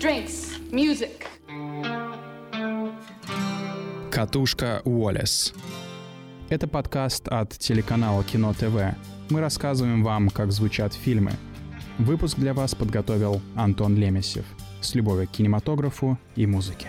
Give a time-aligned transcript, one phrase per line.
[0.00, 1.26] drinks, music.
[4.10, 5.52] Катушка Уоллес.
[6.48, 8.96] Это подкаст от телеканала Кино ТВ.
[9.28, 11.32] Мы рассказываем вам, как звучат фильмы.
[11.98, 14.46] Выпуск для вас подготовил Антон Лемесев.
[14.80, 16.88] С любовью к кинематографу и музыке.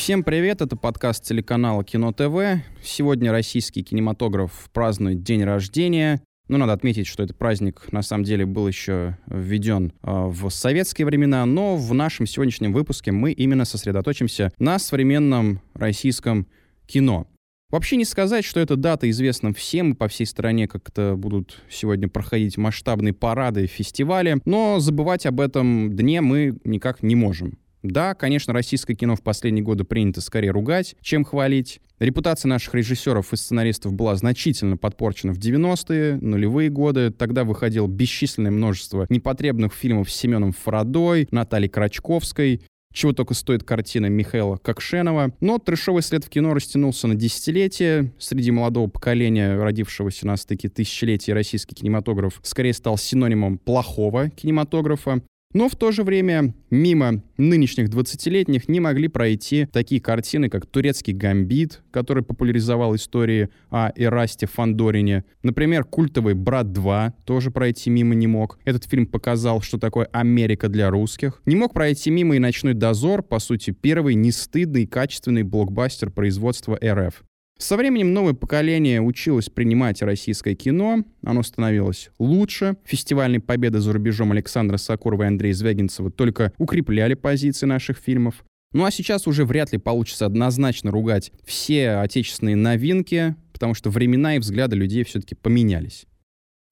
[0.00, 2.64] Всем привет, это подкаст телеканала Кино ТВ.
[2.82, 6.22] Сегодня российский кинематограф празднует день рождения.
[6.48, 11.04] Ну, надо отметить, что этот праздник на самом деле был еще введен э, в советские
[11.04, 16.46] времена, но в нашем сегодняшнем выпуске мы именно сосредоточимся на современном российском
[16.86, 17.26] кино.
[17.68, 22.56] Вообще не сказать, что эта дата известна всем, по всей стране как-то будут сегодня проходить
[22.56, 27.58] масштабные парады фестивали, но забывать об этом дне мы никак не можем.
[27.82, 31.80] Да, конечно, российское кино в последние годы принято скорее ругать, чем хвалить.
[31.98, 37.10] Репутация наших режиссеров и сценаристов была значительно подпорчена в 90-е, нулевые годы.
[37.10, 44.06] Тогда выходило бесчисленное множество непотребных фильмов с Семеном Фарадой, Натальей Крачковской, чего только стоит картина
[44.06, 45.32] Михаила Кокшенова.
[45.40, 48.12] Но трешовый след в кино растянулся на десятилетия.
[48.18, 55.22] Среди молодого поколения, родившегося на стыке тысячелетий, российский кинематограф скорее стал синонимом плохого кинематографа.
[55.52, 61.12] Но в то же время мимо нынешних 20-летних не могли пройти такие картины, как «Турецкий
[61.12, 65.24] гамбит», который популяризовал истории о Эрасте Фандорине.
[65.42, 68.60] Например, культовый «Брат 2» тоже пройти мимо не мог.
[68.64, 71.42] Этот фильм показал, что такое Америка для русских.
[71.46, 76.78] Не мог пройти мимо и «Ночной дозор», по сути, первый нестыдный и качественный блокбастер производства
[76.80, 77.24] РФ.
[77.60, 82.78] Со временем новое поколение училось принимать российское кино, оно становилось лучше.
[82.84, 88.46] Фестивальные победы за рубежом Александра Сакурова и Андрея Звягинцева только укрепляли позиции наших фильмов.
[88.72, 94.36] Ну а сейчас уже вряд ли получится однозначно ругать все отечественные новинки, потому что времена
[94.36, 96.06] и взгляды людей все-таки поменялись.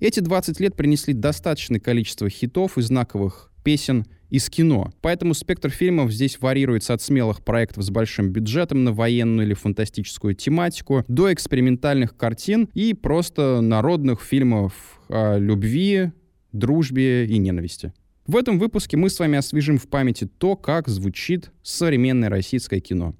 [0.00, 4.92] Эти 20 лет принесли достаточное количество хитов и знаковых песен из кино.
[5.00, 10.34] Поэтому спектр фильмов здесь варьируется от смелых проектов с большим бюджетом на военную или фантастическую
[10.34, 16.12] тематику до экспериментальных картин и просто народных фильмов о любви,
[16.52, 17.92] дружбе и ненависти.
[18.26, 23.14] В этом выпуске мы с вами освежим в памяти то, как звучит современное российское кино.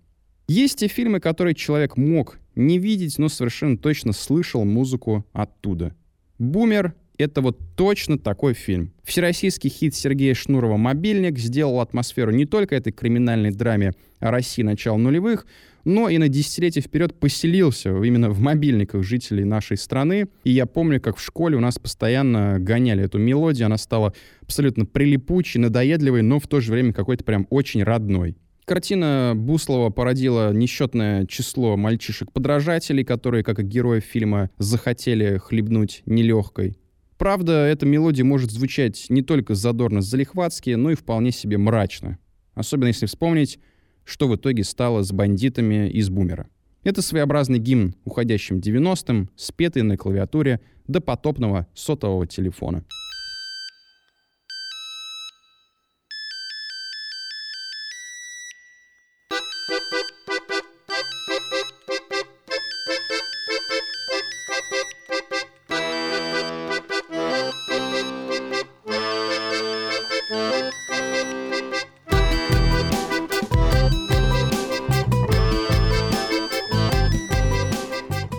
[0.49, 5.95] Есть те фильмы, которые человек мог не видеть, но совершенно точно слышал музыку оттуда.
[6.39, 8.93] «Бумер» это вот точно такой фильм.
[9.03, 15.47] Всероссийский хит Сергея Шнурова «Мобильник» сделал атмосферу не только этой криминальной драме России начала нулевых,
[15.85, 20.29] но и на десятилетия вперед поселился именно в мобильниках жителей нашей страны.
[20.45, 24.13] И я помню, как в школе у нас постоянно гоняли эту мелодию, она стала
[24.43, 28.37] абсолютно прилипучей, надоедливой, но в то же время какой-то прям очень родной.
[28.65, 36.77] Картина Буслова породила несчетное число мальчишек-подражателей, которые, как и герои фильма, захотели хлебнуть нелегкой.
[37.19, 42.19] Правда, эта мелодия может звучать не только задорно-залихватски, но и вполне себе мрачно.
[42.55, 43.59] Особенно если вспомнить,
[44.05, 46.49] что в итоге стало с бандитами из «Бумера».
[46.85, 52.85] Это своеобразный гимн уходящим 90-м, спетый на клавиатуре до потопного сотового телефона.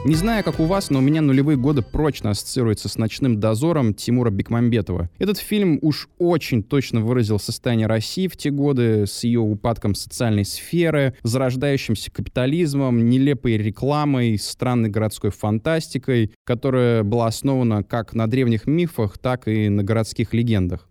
[0.09, 3.93] Не знаю, как у вас, но у меня нулевые годы прочно ассоциируются с «Ночным дозором»
[3.93, 5.07] Тимура Бекмамбетова.
[5.19, 10.45] Этот фильм уж очень точно выразил состояние России в те годы с ее упадком социальной
[10.45, 19.19] сферы, зарождающимся капитализмом, нелепой рекламой, странной городской фантастикой, которая была основана как на древних мифах,
[19.19, 20.88] так и на городских легендах.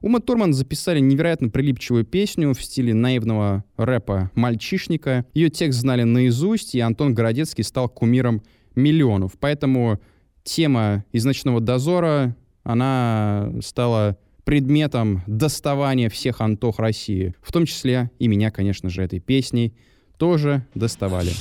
[0.00, 5.26] Ума Турман записали невероятно прилипчивую песню в стиле наивного рэпа «Мальчишника».
[5.34, 8.42] Ее текст знали наизусть, и Антон Городецкий стал кумиром
[8.76, 9.32] миллионов.
[9.40, 9.98] Поэтому
[10.44, 17.34] тема из «Ночного дозора», она стала предметом доставания всех Антох России.
[17.42, 19.74] В том числе и меня, конечно же, этой песней
[20.16, 21.32] тоже доставали.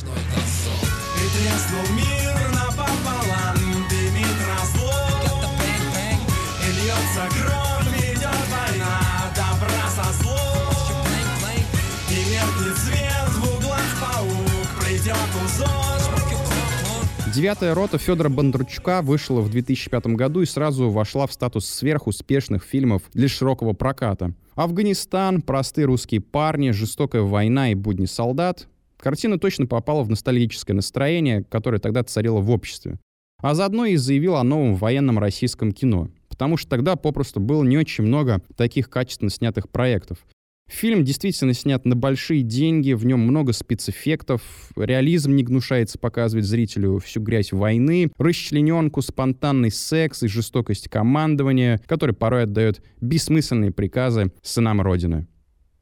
[17.37, 23.03] Девятая рота Федора Бондарчука вышла в 2005 году и сразу вошла в статус сверхуспешных фильмов
[23.13, 24.33] для широкого проката.
[24.55, 28.67] Афганистан, простые русские парни, жестокая война и будни солдат.
[28.97, 32.97] Картина точно попала в ностальгическое настроение, которое тогда царило в обществе.
[33.39, 37.77] а заодно и заявил о новом военном российском кино, потому что тогда попросту было не
[37.77, 40.25] очень много таких качественно снятых проектов.
[40.67, 44.41] Фильм действительно снят на большие деньги, в нем много спецэффектов,
[44.75, 52.13] реализм не гнушается показывать зрителю всю грязь войны, расчлененку, спонтанный секс и жестокость командования, который
[52.13, 55.27] порой отдает бессмысленные приказы сынам Родины.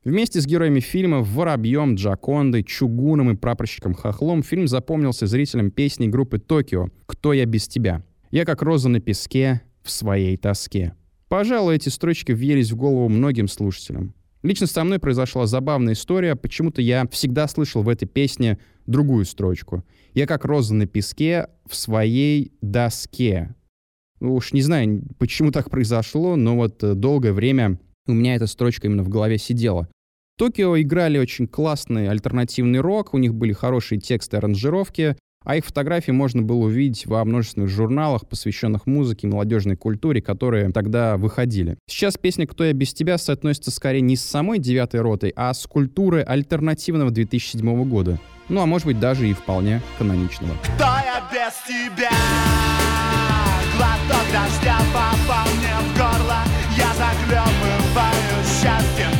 [0.03, 6.37] Вместе с героями фильма Воробьем, Джакондой, Чугуном и прапорщиком Хохлом фильм запомнился зрителям песней группы
[6.37, 10.93] «Токио» «Кто я без тебя?» «Я как роза на песке в своей тоске».
[11.27, 14.13] Пожалуй, эти строчки въелись в голову многим слушателям.
[14.45, 16.35] Лично со мной произошла забавная история.
[16.35, 19.83] Почему-то я всегда слышал в этой песне другую строчку.
[20.13, 23.55] «Я как роза на песке в своей доске».
[24.19, 28.45] Ну уж не знаю, почему так произошло, но вот э, долгое время у меня эта
[28.45, 29.89] строчка именно в голове сидела.
[30.37, 36.11] Токио играли очень классный альтернативный рок, у них были хорошие тексты аранжировки, а их фотографии
[36.11, 41.77] можно было увидеть во множественных журналах, посвященных музыке и молодежной культуре, которые тогда выходили.
[41.87, 45.65] Сейчас песня «Кто я без тебя» соотносится скорее не с самой девятой ротой, а с
[45.65, 48.19] культурой альтернативного 2007 года.
[48.49, 50.53] Ну, а может быть, даже и вполне каноничного.
[50.63, 52.11] Кто я без тебя?
[53.75, 56.43] Глоток дождя попал мне в горло,
[56.77, 56.95] я
[58.65, 59.14] счастьем,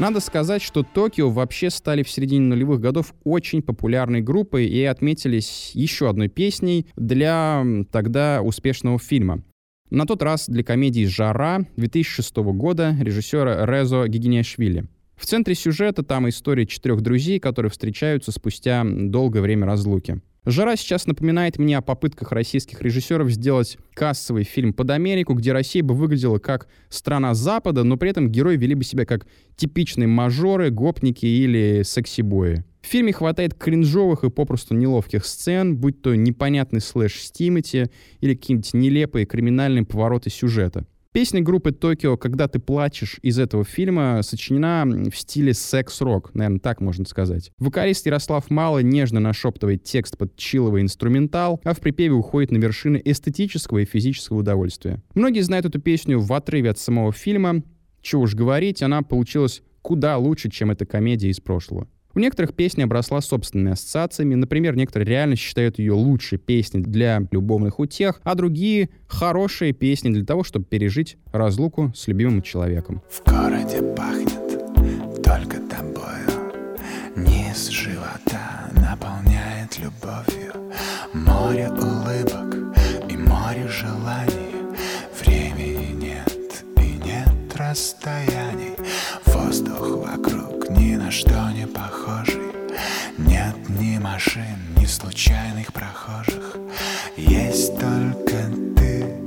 [0.00, 5.72] надо сказать, что Токио вообще стали в середине нулевых годов очень популярной группой и отметились
[5.74, 9.42] еще одной песней для тогда успешного фильма.
[9.90, 14.86] На тот раз для комедии «Жара» 2006 года режиссера Резо Гигинешвили.
[15.16, 20.22] В центре сюжета там история четырех друзей, которые встречаются спустя долгое время разлуки.
[20.46, 25.82] «Жара» сейчас напоминает мне о попытках российских режиссеров сделать кассовый фильм под Америку, где Россия
[25.82, 29.26] бы выглядела как страна Запада, но при этом герои вели бы себя как
[29.56, 32.62] типичные мажоры, гопники или секси-бои.
[32.80, 37.90] В фильме хватает кринжовых и попросту неловких сцен, будь то непонятный слэш с Тимати
[38.20, 40.86] или какие-нибудь нелепые криминальные повороты сюжета.
[41.12, 46.80] Песня группы Токио «Когда ты плачешь» из этого фильма сочинена в стиле секс-рок, наверное, так
[46.80, 47.50] можно сказать.
[47.58, 53.02] Вокалист Ярослав Мало нежно нашептывает текст под чиловый инструментал, а в припеве уходит на вершины
[53.04, 55.02] эстетического и физического удовольствия.
[55.16, 57.64] Многие знают эту песню в отрыве от самого фильма.
[58.00, 61.88] Чего уж говорить, она получилась куда лучше, чем эта комедия из прошлого.
[62.14, 64.34] У некоторых песня обросла собственными ассоциациями.
[64.34, 70.24] Например, некоторые реально считают ее лучшей песней для любовных утех, а другие— хорошие песни для
[70.24, 73.02] того, чтобы пережить разлуку с любимым человеком.
[73.08, 76.52] В городе пахнет только тобою,
[77.14, 80.72] низ живота наполняет любовью,
[81.14, 82.76] море улыбок
[83.08, 84.56] и море желаний,
[85.22, 88.49] времени нет и нет ни
[91.10, 92.40] что не похожий
[93.18, 94.42] Нет ни машин,
[94.78, 96.56] ни случайных прохожих
[97.16, 99.20] Есть только ты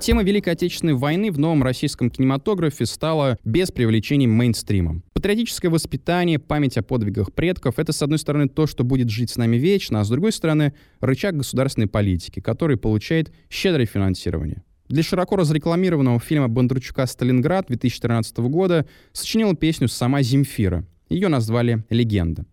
[0.00, 5.02] Тема Великой Отечественной войны в новом российском кинематографе стала без привлечения мейнстримом.
[5.14, 9.38] Патриотическое воспитание, память о подвигах предков— это, с одной стороны, то, что будет жить с
[9.38, 14.62] нами вечно, а с другой стороны, рычаг государственной политики, который получает щедрое финансирование.
[14.94, 20.84] Для широко разрекламированного фильма Бондарчука «Сталинград» 2013 года сочинила песню сама Земфира.
[21.08, 22.46] Ее назвали «Легенда».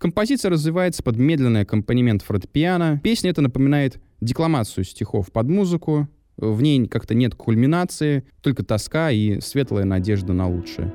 [0.00, 3.00] Композиция развивается под медленный аккомпанемент фортепиано.
[3.04, 6.08] Песня это напоминает декламацию стихов под музыку.
[6.36, 10.92] В ней как-то нет кульминации, только тоска и светлая надежда на лучшее.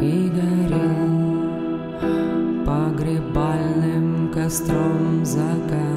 [0.00, 1.40] И горел
[2.64, 5.89] погребальным костром закат.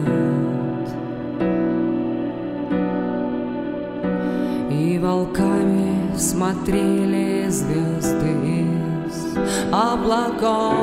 [5.04, 8.32] Волками смотрели звезды
[9.06, 9.38] из
[9.70, 10.74] облаков.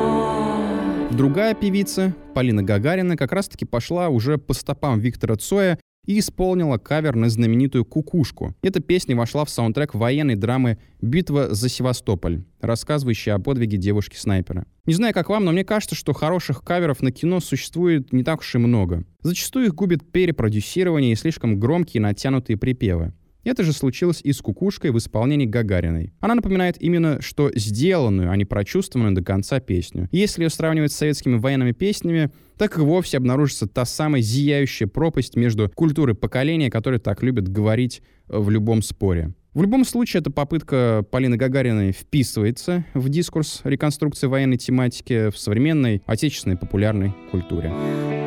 [1.11, 7.15] Другая певица, Полина Гагарина, как раз-таки пошла уже по стопам Виктора Цоя и исполнила кавер
[7.15, 8.55] на знаменитую «Кукушку».
[8.61, 14.67] Эта песня вошла в саундтрек военной драмы «Битва за Севастополь», рассказывающая о подвиге девушки-снайпера.
[14.85, 18.41] Не знаю, как вам, но мне кажется, что хороших каверов на кино существует не так
[18.41, 19.03] уж и много.
[19.23, 23.13] Зачастую их губит перепродюсирование и слишком громкие натянутые припевы.
[23.43, 26.13] Это же случилось и с «Кукушкой» в исполнении Гагариной.
[26.19, 30.07] Она напоминает именно, что сделанную, а не прочувствованную до конца песню.
[30.11, 35.35] Если ее сравнивать с советскими военными песнями, так и вовсе обнаружится та самая зияющая пропасть
[35.35, 39.33] между культурой поколения, которое так любят говорить в любом споре.
[39.53, 46.01] В любом случае, эта попытка Полины Гагариной вписывается в дискурс реконструкции военной тематики в современной
[46.05, 47.73] отечественной популярной культуре.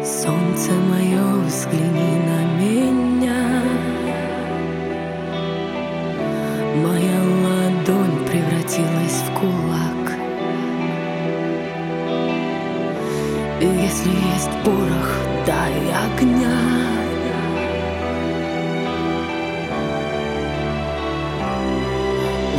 [0.05, 2.54] Солнце мое, взгляни на
[6.75, 10.19] Моя ладонь превратилась в кулак
[13.61, 15.09] И если есть порох,
[15.47, 16.59] дай огня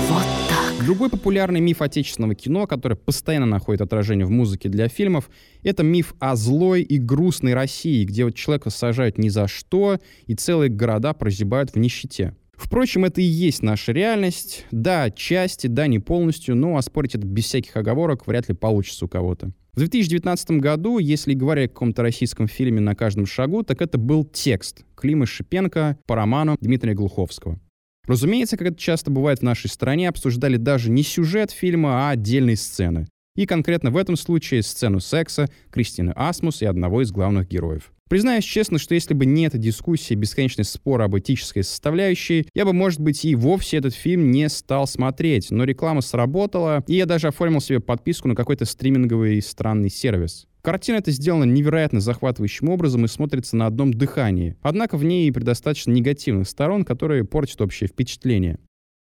[0.08, 0.86] Вот так.
[0.86, 5.30] Другой популярный миф отечественного кино, который постоянно находит отражение в музыке для фильмов,
[5.62, 10.36] это миф о злой и грустной России, где вот человека сажают ни за что, и
[10.36, 12.34] целые города прозябают в нищете.
[12.58, 14.66] Впрочем, это и есть наша реальность.
[14.72, 19.08] Да, отчасти, да, не полностью, но оспорить это без всяких оговорок вряд ли получится у
[19.08, 19.52] кого-то.
[19.74, 24.24] В 2019 году, если говорить о каком-то российском фильме на каждом шагу, так это был
[24.24, 27.60] текст Клима Шипенко по роману Дмитрия Глуховского.
[28.08, 32.56] Разумеется, как это часто бывает в нашей стране, обсуждали даже не сюжет фильма, а отдельные
[32.56, 33.08] сцены.
[33.36, 37.92] И конкретно в этом случае сцену секса Кристины Асмус и одного из главных героев.
[38.08, 42.72] Признаюсь честно, что если бы не эта дискуссия, бесконечный спор об этической составляющей, я бы,
[42.72, 45.50] может быть, и вовсе этот фильм не стал смотреть.
[45.50, 50.46] Но реклама сработала, и я даже оформил себе подписку на какой-то стриминговый странный сервис.
[50.62, 54.56] Картина эта сделана невероятно захватывающим образом и смотрится на одном дыхании.
[54.62, 58.60] Однако в ней предостаточно негативных сторон, которые портят общее впечатление.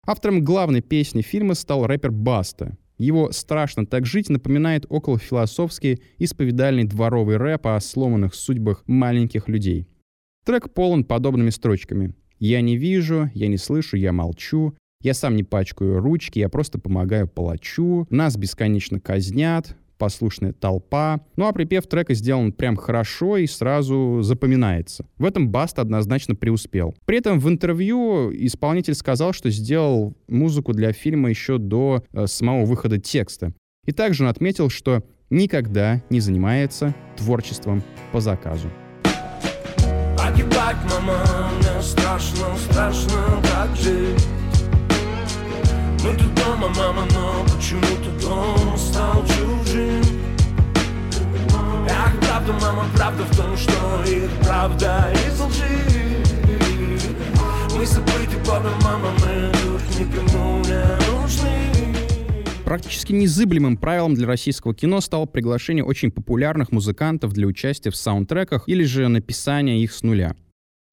[0.08, 2.78] Автором главной песни фильма стал рэпер Баста.
[2.98, 9.88] Его «Страшно так жить» напоминает околофилософский исповедальный дворовый рэп о сломанных судьбах маленьких людей.
[10.46, 12.16] Трек полон подобными строчками.
[12.40, 16.80] «Я не вижу, я не слышу, я молчу, я сам не пачкаю ручки, я просто
[16.80, 21.22] помогаю палачу, нас бесконечно казнят, послушная толпа.
[21.36, 25.06] Ну а припев трека сделан прям хорошо и сразу запоминается.
[25.18, 26.96] В этом Баст однозначно преуспел.
[27.06, 32.66] При этом в интервью исполнитель сказал, что сделал музыку для фильма еще до э, самого
[32.66, 33.54] выхода текста.
[33.86, 38.70] И также он отметил, что никогда не занимается творчеством по заказу.
[40.18, 44.26] Погибать, мама, мне страшно, страшно, как жить.
[46.08, 50.02] Мы тут дома, мама, но почему-то дом стал чужим?
[51.90, 56.24] Ах, правда, мама, правда в том, что их правда из лжи.
[57.76, 61.94] Мы забыты Богом, мама, мы тут никому не нужны.
[62.64, 68.70] Практически незыблемым правилом для российского кино стало приглашение очень популярных музыкантов для участия в саундтреках
[68.70, 70.38] или же написание их с нуля.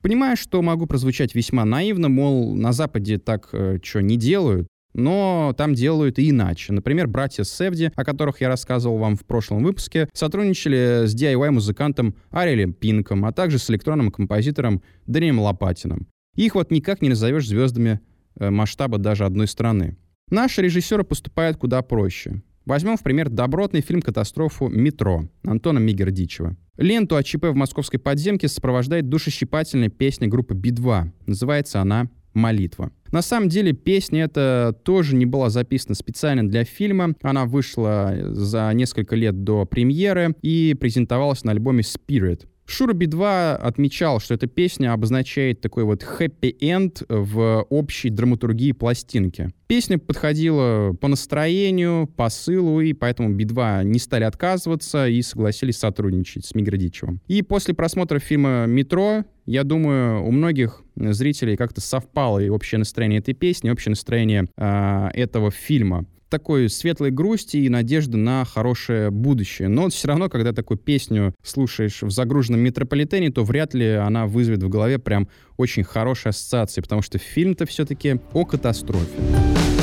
[0.02, 5.54] Понимаю, что могу прозвучать весьма наивно, мол, на Западе так э, что не делают, но
[5.58, 6.72] там делают и иначе.
[6.72, 12.72] Например, братья Севди, о которых я рассказывал вам в прошлом выпуске, сотрудничали с DIY-музыкантом Ариэлем
[12.72, 16.08] Пинком, а также с электронным композитором Дэнием Лопатиным.
[16.36, 18.00] Их вот никак не назовешь звездами
[18.36, 19.96] э, масштаба даже одной страны.
[20.30, 22.42] Наши режиссеры поступают куда проще.
[22.64, 26.56] Возьмем в пример добротный фильм-катастрофу «Метро» Антона Мигердичева.
[26.78, 31.10] Ленту о ЧП в московской подземке сопровождает душещипательная песня группы Би-2.
[31.26, 32.92] Называется она «Молитва».
[33.12, 37.14] На самом деле песня эта тоже не была записана специально для фильма.
[37.22, 42.46] Она вышла за несколько лет до премьеры и презентовалась на альбоме Spirit.
[42.66, 49.50] Шура Би-2 отмечал, что эта песня обозначает такой вот хэппи-энд в общей драматургии пластинки.
[49.66, 56.54] Песня подходила по настроению, посылу, и поэтому Би-2 не стали отказываться и согласились сотрудничать с
[56.54, 57.20] Миградичевым.
[57.26, 63.20] И после просмотра фильма «Метро», я думаю, у многих зрителей как-то совпало и общее настроение
[63.20, 69.12] этой песни, и общее настроение э, этого фильма такой светлой грусти и надежды на хорошее
[69.12, 69.68] будущее.
[69.68, 74.64] Но все равно, когда такую песню слушаешь в загруженном метрополитене, то вряд ли она вызовет
[74.64, 79.73] в голове прям очень хорошие ассоциации, потому что фильм-то все-таки о катастрофе.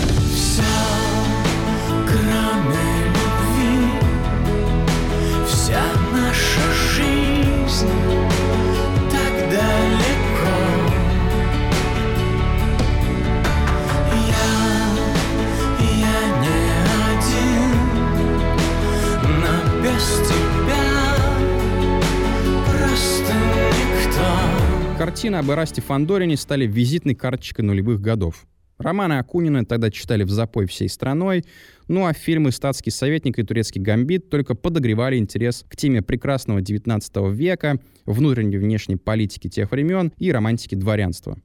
[24.98, 28.46] Картины об Эрасте Фандорине стали визитной карточкой нулевых годов.
[28.78, 31.44] Романы Акунина тогда читали в запой всей страной,
[31.88, 37.34] ну а фильмы «Статский советник» и «Турецкий гамбит» только подогревали интерес к теме прекрасного XIX
[37.34, 41.38] века, внутренней и внешней политики тех времен и романтики дворянства.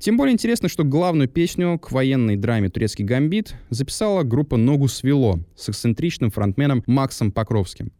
[0.00, 5.40] Тем более интересно, что главную песню к военной драме «Турецкий гамбит» записала группа «Ногу свело»
[5.54, 7.92] с эксцентричным фронтменом Максом Покровским.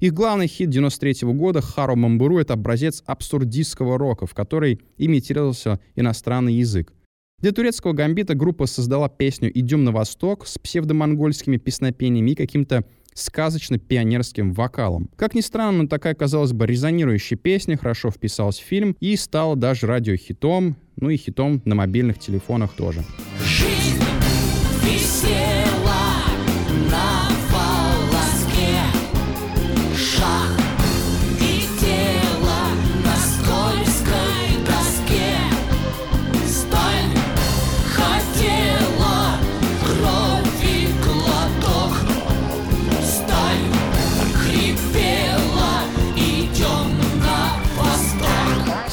[0.00, 5.78] Их главный хит 93 -го года «Харо Мамбуру»— это образец абсурдистского рока, в который имитировался
[5.94, 6.94] иностранный язык.
[7.38, 14.52] Для турецкого гамбита группа создала песню «Идем на восток» с псевдомонгольскими песнопениями и каким-то сказочно-пионерским
[14.52, 15.10] вокалом.
[15.16, 19.86] Как ни странно, такая, казалось бы, резонирующая песня хорошо вписалась в фильм и стала даже
[19.86, 23.02] радиохитом, ну и хитом на мобильных телефонах тоже.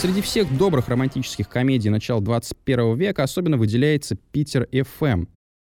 [0.01, 5.25] Среди всех добрых романтических комедий начала 21 века особенно выделяется «Питер ФМ».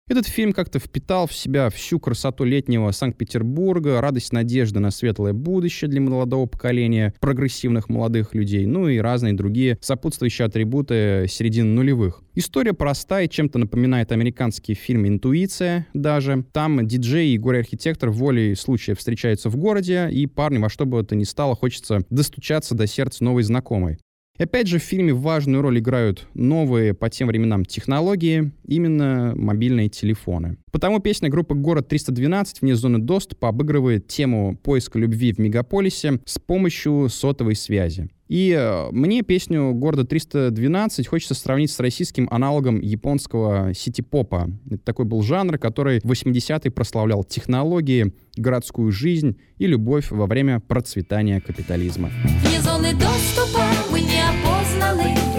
[0.09, 5.88] Этот фильм как-то впитал в себя всю красоту летнего Санкт-Петербурга, радость надежды на светлое будущее
[5.88, 12.25] для молодого поколения, прогрессивных молодых людей, ну и разные другие сопутствующие атрибуты середины нулевых.
[12.35, 16.45] История проста и чем-то напоминает американский фильм «Интуиция» даже.
[16.52, 21.14] Там диджей и горе-архитектор волей случая встречаются в городе, и парню во что бы то
[21.14, 23.99] ни стало хочется достучаться до сердца новой знакомой.
[24.38, 29.88] И опять же, в фильме важную роль играют новые по тем временам технологии, именно мобильные
[29.88, 30.59] телефоны.
[30.71, 36.38] Потому песня группы «Город 312» вне зоны доступа обыгрывает тему поиска любви в мегаполисе с
[36.38, 38.11] помощью сотовой связи.
[38.28, 44.50] И э, мне песню города 312 хочется сравнить с российским аналогом японского сити-попа.
[44.66, 50.61] Это такой был жанр, который в 80-е прославлял технологии, городскую жизнь и любовь во время
[50.61, 52.11] процветания капитализма.
[52.43, 53.65] Вне зоны доступа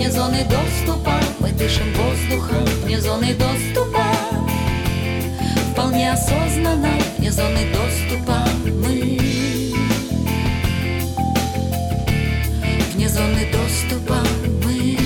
[0.08, 4.06] вне зоны доступа мы дышим воздухом, вне зоны доступа
[5.74, 9.20] вполне осознанно, вне зоны доступа мы.
[12.94, 14.20] Вне зоны доступа
[14.64, 14.98] мы.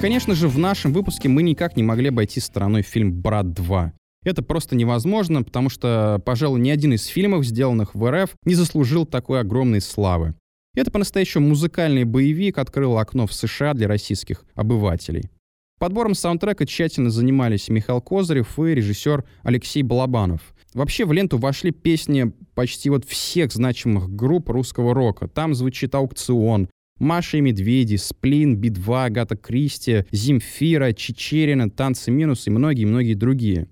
[0.00, 3.90] Конечно же, в нашем выпуске мы никак не могли обойти стороной фильм «Брат 2».
[4.24, 9.06] Это просто невозможно, потому что, пожалуй, ни один из фильмов, сделанных в РФ, не заслужил
[9.06, 10.34] такой огромной славы.
[10.74, 15.30] Это по-настоящему музыкальный боевик открыл окно в США для российских обывателей.
[15.78, 20.54] Подбором саундтрека тщательно занимались Михаил Козырев и режиссер Алексей Балабанов.
[20.72, 25.28] Вообще в ленту вошли песни почти вот всех значимых групп русского рока.
[25.28, 32.50] Там звучит «Аукцион», Маша и Медведи, Сплин, Би-2, Агата Кристи, Земфира, Чечерина, Танцы минус и
[32.50, 33.68] многие-многие другие.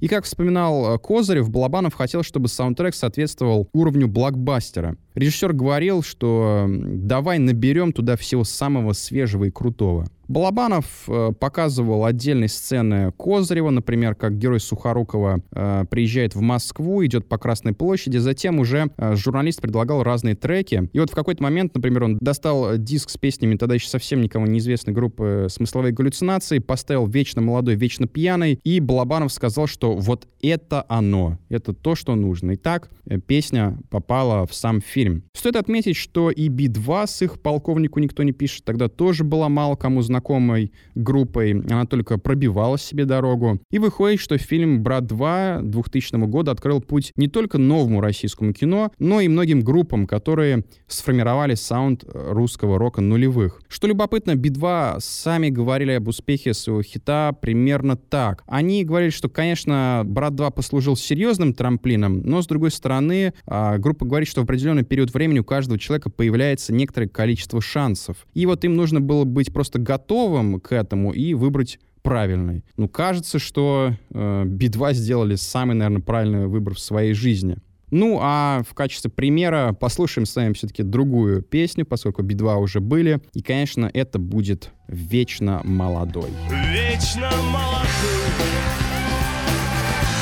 [0.00, 4.96] И как вспоминал э, Козырев, Балабанов хотел, чтобы саундтрек соответствовал уровню блокбастера.
[5.14, 10.06] Режиссер говорил, что давай наберем туда всего самого свежего и крутого.
[10.28, 17.28] Балабанов э, показывал отдельные сцены Козырева, например, как герой Сухорукова э, приезжает в Москву, идет
[17.28, 20.88] по Красной площади, затем уже э, журналист предлагал разные треки.
[20.92, 24.46] И вот в какой-то момент, например, он достал диск с песнями тогда еще совсем никому
[24.46, 30.84] неизвестной группы «Смысловые галлюцинации», поставил «Вечно молодой, вечно пьяный», и Балабанов сказал, что вот это
[30.88, 32.52] оно, это то, что нужно.
[32.52, 35.03] И так э, песня попала в сам фильм.
[35.34, 39.76] Стоит отметить, что и Би-2 с их «Полковнику никто не пишет» тогда тоже была мало
[39.76, 43.60] кому знакомой группой, она только пробивала себе дорогу.
[43.70, 48.92] И выходит, что фильм «Брат 2» 2000 года открыл путь не только новому российскому кино,
[48.98, 53.60] но и многим группам, которые сформировали саунд русского рока нулевых.
[53.68, 58.42] Что любопытно, Би-2 сами говорили об успехе своего хита примерно так.
[58.46, 64.04] Они говорили, что, конечно, «Брат 2» послужил серьезным трамплином, но, с другой стороны, а, группа
[64.04, 68.28] говорит, что в определенный период времени у каждого человека появляется некоторое количество шансов.
[68.32, 72.64] И вот им нужно было быть просто готовым к этому и выбрать правильный.
[72.76, 77.56] Ну, кажется, что э, Би-2 сделали самый, наверное, правильный выбор в своей жизни.
[77.90, 83.20] Ну, а в качестве примера послушаем с вами все-таки другую песню, поскольку Би-2 уже были.
[83.32, 86.30] И, конечно, это будет «Вечно молодой».
[86.72, 87.82] Вечно молодой,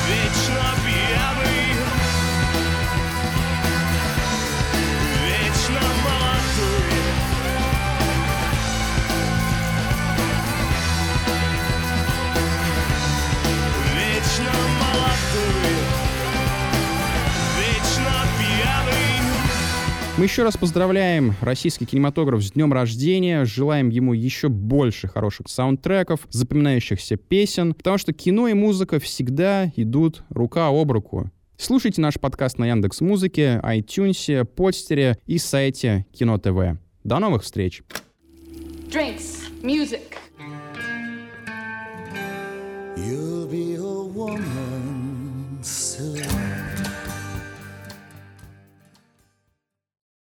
[0.09, 1.02] вечно пьяный,
[20.23, 26.21] Мы еще раз поздравляем российский кинематограф с днем рождения, желаем ему еще больше хороших саундтреков,
[26.29, 31.29] запоминающихся песен, потому что кино и музыка всегда идут рука об руку.
[31.57, 36.79] Слушайте наш подкаст на Яндекс Музыке, iTunes, Подстере и сайте Кино ТВ.
[37.03, 37.83] До новых встреч!
[38.89, 40.17] drinks, music.
[42.95, 45.59] You'll be a woman